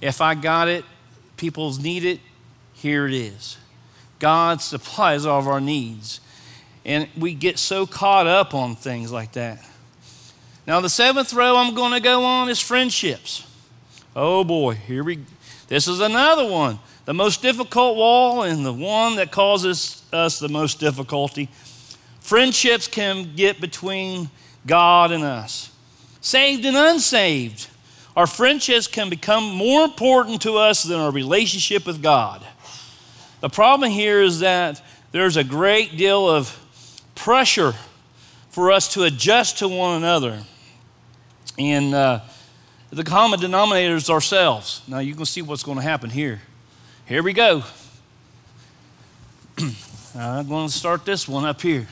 [0.02, 0.86] If I got it,
[1.38, 2.19] people's need it,
[2.73, 3.58] here it is.
[4.19, 6.19] God supplies all of our needs.
[6.86, 9.65] And we get so caught up on things like that.
[10.65, 13.45] Now, the seventh row I'm going to go on is friendships.
[14.15, 15.19] Oh boy, here we
[15.67, 16.80] This is another one.
[17.06, 21.49] The most difficult wall and the one that causes us the most difficulty.
[22.21, 24.30] Friendships can get between
[24.65, 25.69] God and us,
[26.21, 27.67] saved and unsaved.
[28.15, 32.45] Our friendships can become more important to us than our relationship with God.
[33.41, 36.58] The problem here is that there's a great deal of
[37.15, 37.73] pressure
[38.49, 40.43] for us to adjust to one another.
[41.58, 42.22] And uh,
[42.89, 44.82] the common denominator is ourselves.
[44.88, 46.42] Now you can see what's going to happen here.
[47.06, 47.63] Here we go.
[50.16, 51.88] I'm going to start this one up here.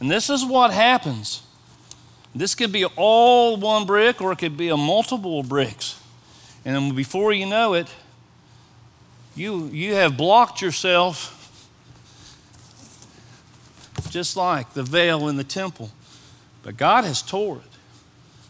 [0.00, 1.42] And this is what happens.
[2.34, 6.00] This could be all one brick or it could be a multiple bricks.
[6.64, 7.88] And before you know it,
[9.34, 11.34] you, you have blocked yourself
[14.10, 15.90] just like the veil in the temple.
[16.62, 17.67] But God has tore it.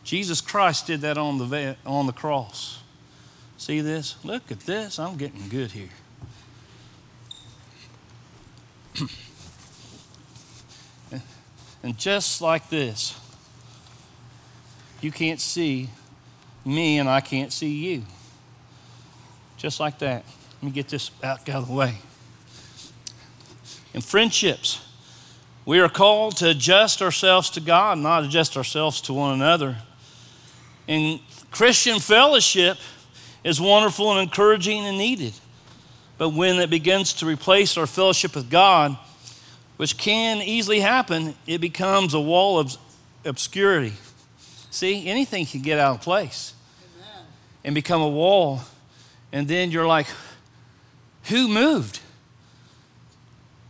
[0.09, 2.83] Jesus Christ did that on the, on the cross.
[3.59, 4.17] See this?
[4.25, 4.99] Look at this.
[4.99, 5.91] I'm getting good here.
[11.83, 13.21] and just like this,
[15.03, 15.91] you can't see
[16.65, 18.05] me and I can't see you.
[19.59, 20.25] Just like that.
[20.55, 21.97] Let me get this out, out of the way.
[23.93, 24.81] In friendships,
[25.67, 29.77] we are called to adjust ourselves to God, not adjust ourselves to one another
[30.89, 31.20] in
[31.53, 32.78] Christian fellowship,
[33.45, 35.32] is wonderful and encouraging and needed.
[36.16, 38.99] But when it begins to replace our fellowship with God,
[39.76, 42.76] which can easily happen, it becomes a wall of
[43.24, 43.93] obscurity.
[44.70, 46.55] See, anything can get out of place
[46.97, 47.24] Amen.
[47.64, 48.62] and become a wall.
[49.32, 50.09] And then you're like,
[51.24, 52.01] who moved?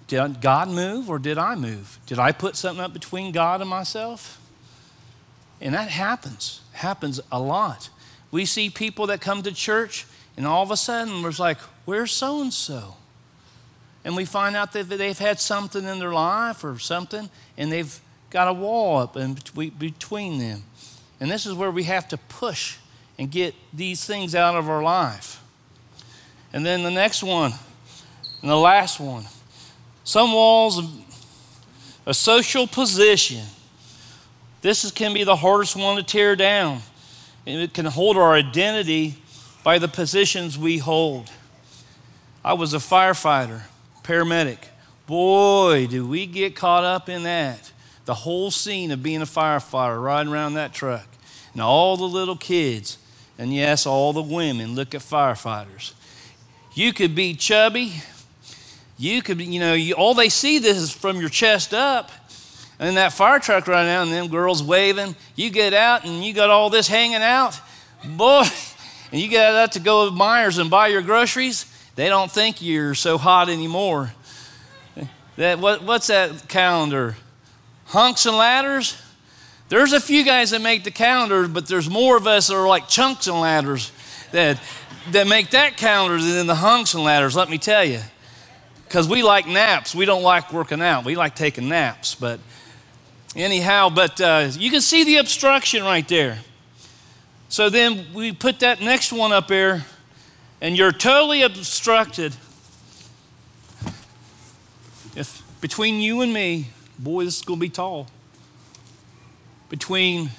[0.07, 1.99] Did God move or did I move?
[2.07, 4.41] Did I put something up between God and myself?
[5.61, 7.91] And that happens, happens a lot.
[8.31, 10.07] We see people that come to church
[10.37, 12.97] and all of a sudden we're like, where's so and so?
[14.05, 18.01] And we find out that they've had something in their life or something and they've
[18.31, 19.37] got a wall up in
[19.79, 20.63] between them.
[21.21, 22.77] And this is where we have to push
[23.19, 25.43] and get these things out of our life.
[26.53, 27.53] And then the next one,
[28.41, 29.25] and the last one
[30.09, 30.91] some walls of
[32.07, 33.45] a social position.
[34.61, 36.81] This is, can be the hardest one to tear down.
[37.47, 39.17] And it can hold our identity
[39.63, 41.31] by the positions we hold.
[42.45, 43.63] I was a firefighter,
[44.03, 44.59] paramedic.
[45.07, 47.73] Boy, do we get caught up in that.
[48.05, 51.07] The whole scene of being a firefighter, riding around that truck,
[51.53, 52.99] and all the little kids,
[53.39, 55.93] and yes, all the women look at firefighters.
[56.75, 58.03] You could be chubby,
[58.97, 62.11] you could, you know, you, all they see this is from your chest up.
[62.79, 65.17] And that fire truck right now, and them girls waving.
[65.35, 67.61] You get out and you got all this hanging out.
[68.05, 68.45] Boy,
[69.13, 71.67] and you get out to go to Meijer's and buy your groceries.
[71.97, 74.13] They don't think you're so hot anymore.
[75.37, 77.17] That, what, what's that calendar?
[77.87, 79.01] Hunks and ladders?
[79.69, 82.67] There's a few guys that make the calendar, but there's more of us that are
[82.67, 83.93] like chunks and ladders
[84.33, 84.61] that,
[85.11, 88.01] that make that calendar than the hunks and ladders, let me tell you
[88.89, 89.95] because we like naps.
[89.95, 91.05] We don't like working out.
[91.05, 92.15] We like taking naps.
[92.15, 92.41] But
[93.39, 96.39] anyhow, but uh, you can see the obstruction right there.
[97.49, 99.87] So then we put that next one up there,
[100.61, 102.37] and you're totally obstructed.
[105.17, 106.69] If between you and me,
[106.99, 108.07] boy, this is going to be tall.
[109.71, 110.31] Between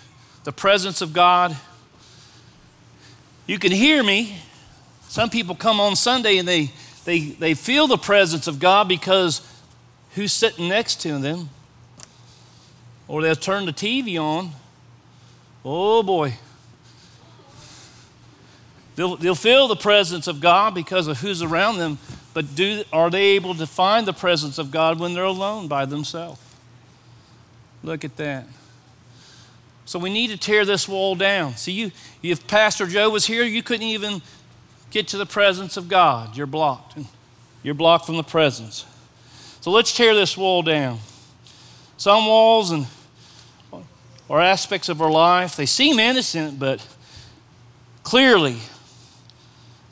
[0.44, 1.56] the presence of God,
[3.48, 4.38] you can hear me.
[5.08, 6.72] Some people come on Sunday and they
[7.06, 9.42] they, they feel the presence of God because
[10.12, 11.50] who's sitting next to them?
[13.10, 14.52] Or they'll turn the TV on.
[15.66, 16.36] Oh boy.
[18.96, 21.98] They'll, they'll feel the presence of God because of who's around them,
[22.34, 25.86] but do, are they able to find the presence of God when they're alone by
[25.86, 26.40] themselves?
[27.82, 28.46] Look at that.
[29.86, 31.56] So we need to tear this wall down.
[31.56, 31.92] See, you,
[32.22, 34.22] if Pastor Joe was here, you couldn't even
[34.92, 36.98] get to the presence of God, you're blocked.
[37.64, 38.86] You're blocked from the presence.
[39.62, 41.00] So let's tear this wall down.
[41.98, 42.86] Some walls and
[44.30, 46.86] or aspects of our life, they seem innocent, but
[48.04, 48.58] clearly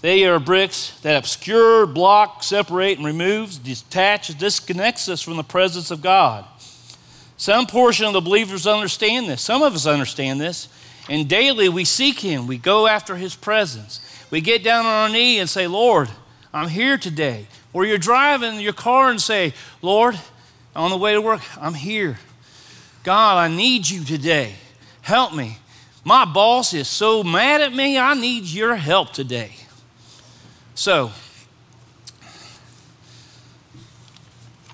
[0.01, 5.89] they are bricks that obscure, block, separate, and remove, detach, disconnects us from the presence
[5.89, 6.45] of God.
[7.35, 9.41] Some portion of the believers understand this.
[9.41, 10.69] Some of us understand this.
[11.09, 12.47] And daily we seek Him.
[12.47, 13.99] We go after His presence.
[14.29, 16.09] We get down on our knee and say, Lord,
[16.53, 17.47] I'm here today.
[17.73, 20.19] Or you're driving your car and say, Lord,
[20.75, 22.19] on the way to work, I'm here.
[23.07, 24.55] God, I need you today.
[25.01, 25.59] Help me.
[26.03, 29.51] My boss is so mad at me, I need your help today.
[30.75, 31.11] So,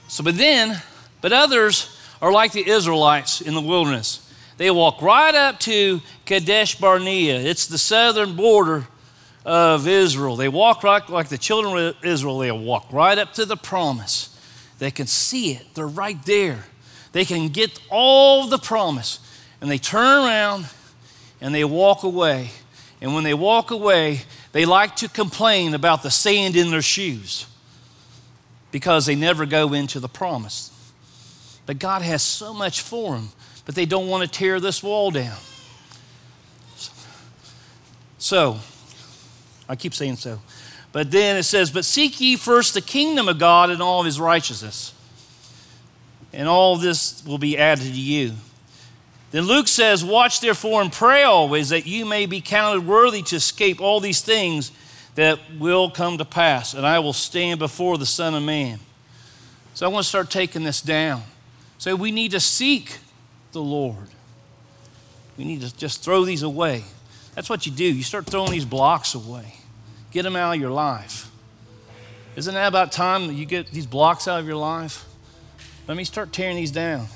[0.07, 0.81] so but then,
[1.21, 4.27] but others are like the Israelites in the wilderness.
[4.57, 7.39] They walk right up to Kadesh Barnea.
[7.39, 8.87] It's the southern border
[9.45, 10.37] of Israel.
[10.37, 12.39] They walk right like the children of Israel.
[12.39, 14.35] They walk right up to the promise.
[14.79, 16.65] They can see it, they're right there.
[17.13, 19.19] They can get all the promise.
[19.61, 20.65] And they turn around
[21.39, 22.49] and they walk away.
[22.99, 27.45] And when they walk away, they like to complain about the sand in their shoes
[28.71, 30.71] because they never go into the promise.
[31.65, 33.29] But God has so much for them,
[33.65, 35.37] but they don't want to tear this wall down.
[38.17, 38.59] So,
[39.67, 40.39] I keep saying so.
[40.91, 44.05] But then it says, But seek ye first the kingdom of God and all of
[44.05, 44.92] his righteousness,
[46.33, 48.33] and all this will be added to you.
[49.31, 53.35] Then Luke says, Watch therefore and pray always that you may be counted worthy to
[53.35, 54.71] escape all these things
[55.15, 58.79] that will come to pass, and I will stand before the Son of Man.
[59.73, 61.23] So I want to start taking this down.
[61.77, 62.97] So we need to seek
[63.51, 64.07] the Lord.
[65.37, 66.83] We need to just throw these away.
[67.35, 67.85] That's what you do.
[67.85, 69.55] You start throwing these blocks away,
[70.11, 71.31] get them out of your life.
[72.35, 75.05] Isn't that about time that you get these blocks out of your life?
[75.87, 77.07] Let me start tearing these down.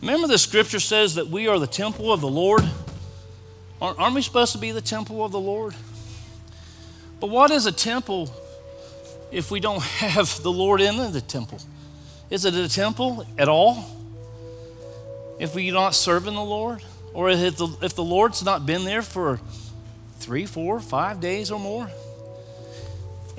[0.00, 2.68] Remember, the scripture says that we are the temple of the Lord?
[3.80, 5.74] Aren't we supposed to be the temple of the Lord?
[7.20, 8.30] But what is a temple
[9.30, 11.60] if we don't have the Lord in the temple?
[12.30, 13.84] Is it a temple at all?
[15.38, 16.82] If we're not serving the Lord?
[17.12, 19.38] Or if the, Lord's not been there for
[20.18, 21.88] three, four, five days or more?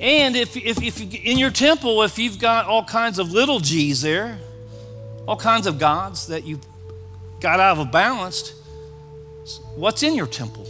[0.00, 4.00] And if, if, if in your temple, if you've got all kinds of little g's
[4.00, 4.38] there,
[5.26, 6.60] all kinds of gods that you
[7.40, 8.52] got out of balance,
[9.74, 10.66] what's in your temple?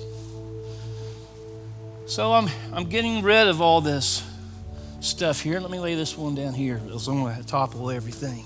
[2.06, 4.22] So I'm, I'm getting rid of all this
[5.00, 5.60] stuff here.
[5.60, 6.80] Let me lay this one down here.
[6.86, 8.44] It's on the top of everything.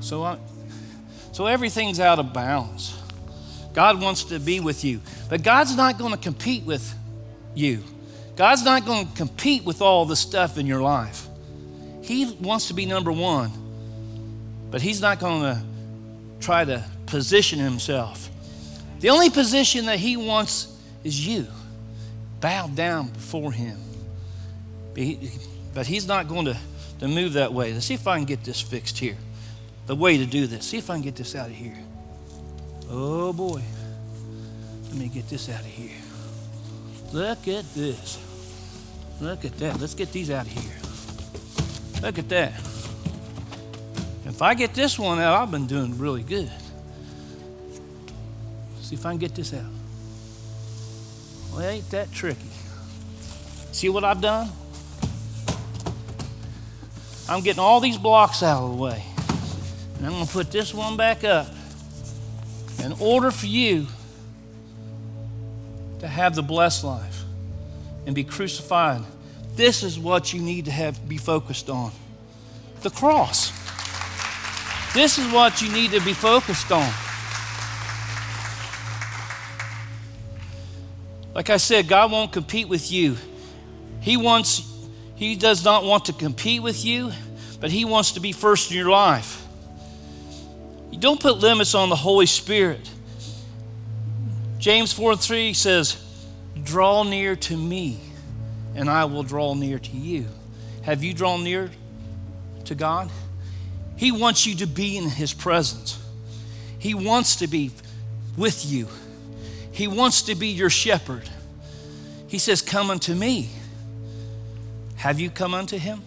[0.00, 0.38] So, I,
[1.32, 2.96] so everything's out of bounds.
[3.72, 6.94] God wants to be with you, but God's not going to compete with
[7.54, 7.82] you.
[8.34, 11.26] God's not going to compete with all the stuff in your life.
[12.02, 13.50] He wants to be number one,
[14.70, 15.62] but He's not going to
[16.40, 18.28] try to position Himself.
[19.00, 21.46] The only position that He wants is you.
[22.40, 23.78] Bow down before Him.
[25.74, 26.56] But He's not going to,
[27.00, 27.72] to move that way.
[27.72, 29.16] Let's see if I can get this fixed here.
[29.86, 30.66] The way to do this.
[30.66, 31.76] See if I can get this out of here.
[32.90, 33.62] Oh boy.
[34.88, 35.96] Let me get this out of here.
[37.12, 38.18] Look at this.
[39.20, 39.80] Look at that.
[39.80, 42.02] Let's get these out of here.
[42.02, 42.52] Look at that.
[44.26, 46.50] If I get this one out, I've been doing really good.
[48.80, 49.64] See if I can get this out.
[51.52, 52.40] Well, ain't that tricky.
[53.72, 54.48] See what I've done?
[57.28, 59.02] I'm getting all these blocks out of the way.
[59.96, 61.48] And I'm going to put this one back up.
[62.84, 63.86] In order for you
[66.00, 67.22] to have the blessed life
[68.04, 69.02] and be crucified,
[69.54, 71.90] this is what you need to have be focused on.
[72.82, 73.52] The cross.
[74.96, 76.90] This is what you need to be focused on.
[81.34, 83.18] Like I said, God won't compete with you.
[84.00, 84.62] He wants
[85.14, 87.12] he does not want to compete with you,
[87.60, 89.46] but he wants to be first in your life.
[90.90, 92.90] You don't put limits on the Holy Spirit.
[94.58, 96.02] James 4 and 3 says,
[96.62, 98.00] Draw near to me,
[98.74, 100.24] and I will draw near to you.
[100.84, 101.70] Have you drawn near
[102.64, 103.10] to God?
[103.96, 106.02] He wants you to be in His presence.
[106.78, 107.70] He wants to be
[108.36, 108.88] with you.
[109.72, 111.28] He wants to be your shepherd.
[112.28, 113.50] He says, Come unto me.
[114.96, 116.02] Have you come unto Him?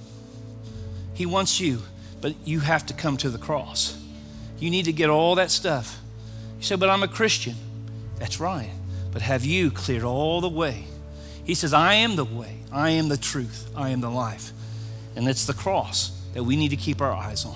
[1.13, 1.81] He wants you,
[2.21, 3.97] but you have to come to the cross.
[4.59, 5.99] You need to get all that stuff.
[6.57, 7.55] You say, But I'm a Christian.
[8.17, 8.71] That's right.
[9.11, 10.85] But have you cleared all the way?
[11.43, 14.51] He says, I am the way, I am the truth, I am the life.
[15.15, 17.55] And it's the cross that we need to keep our eyes on.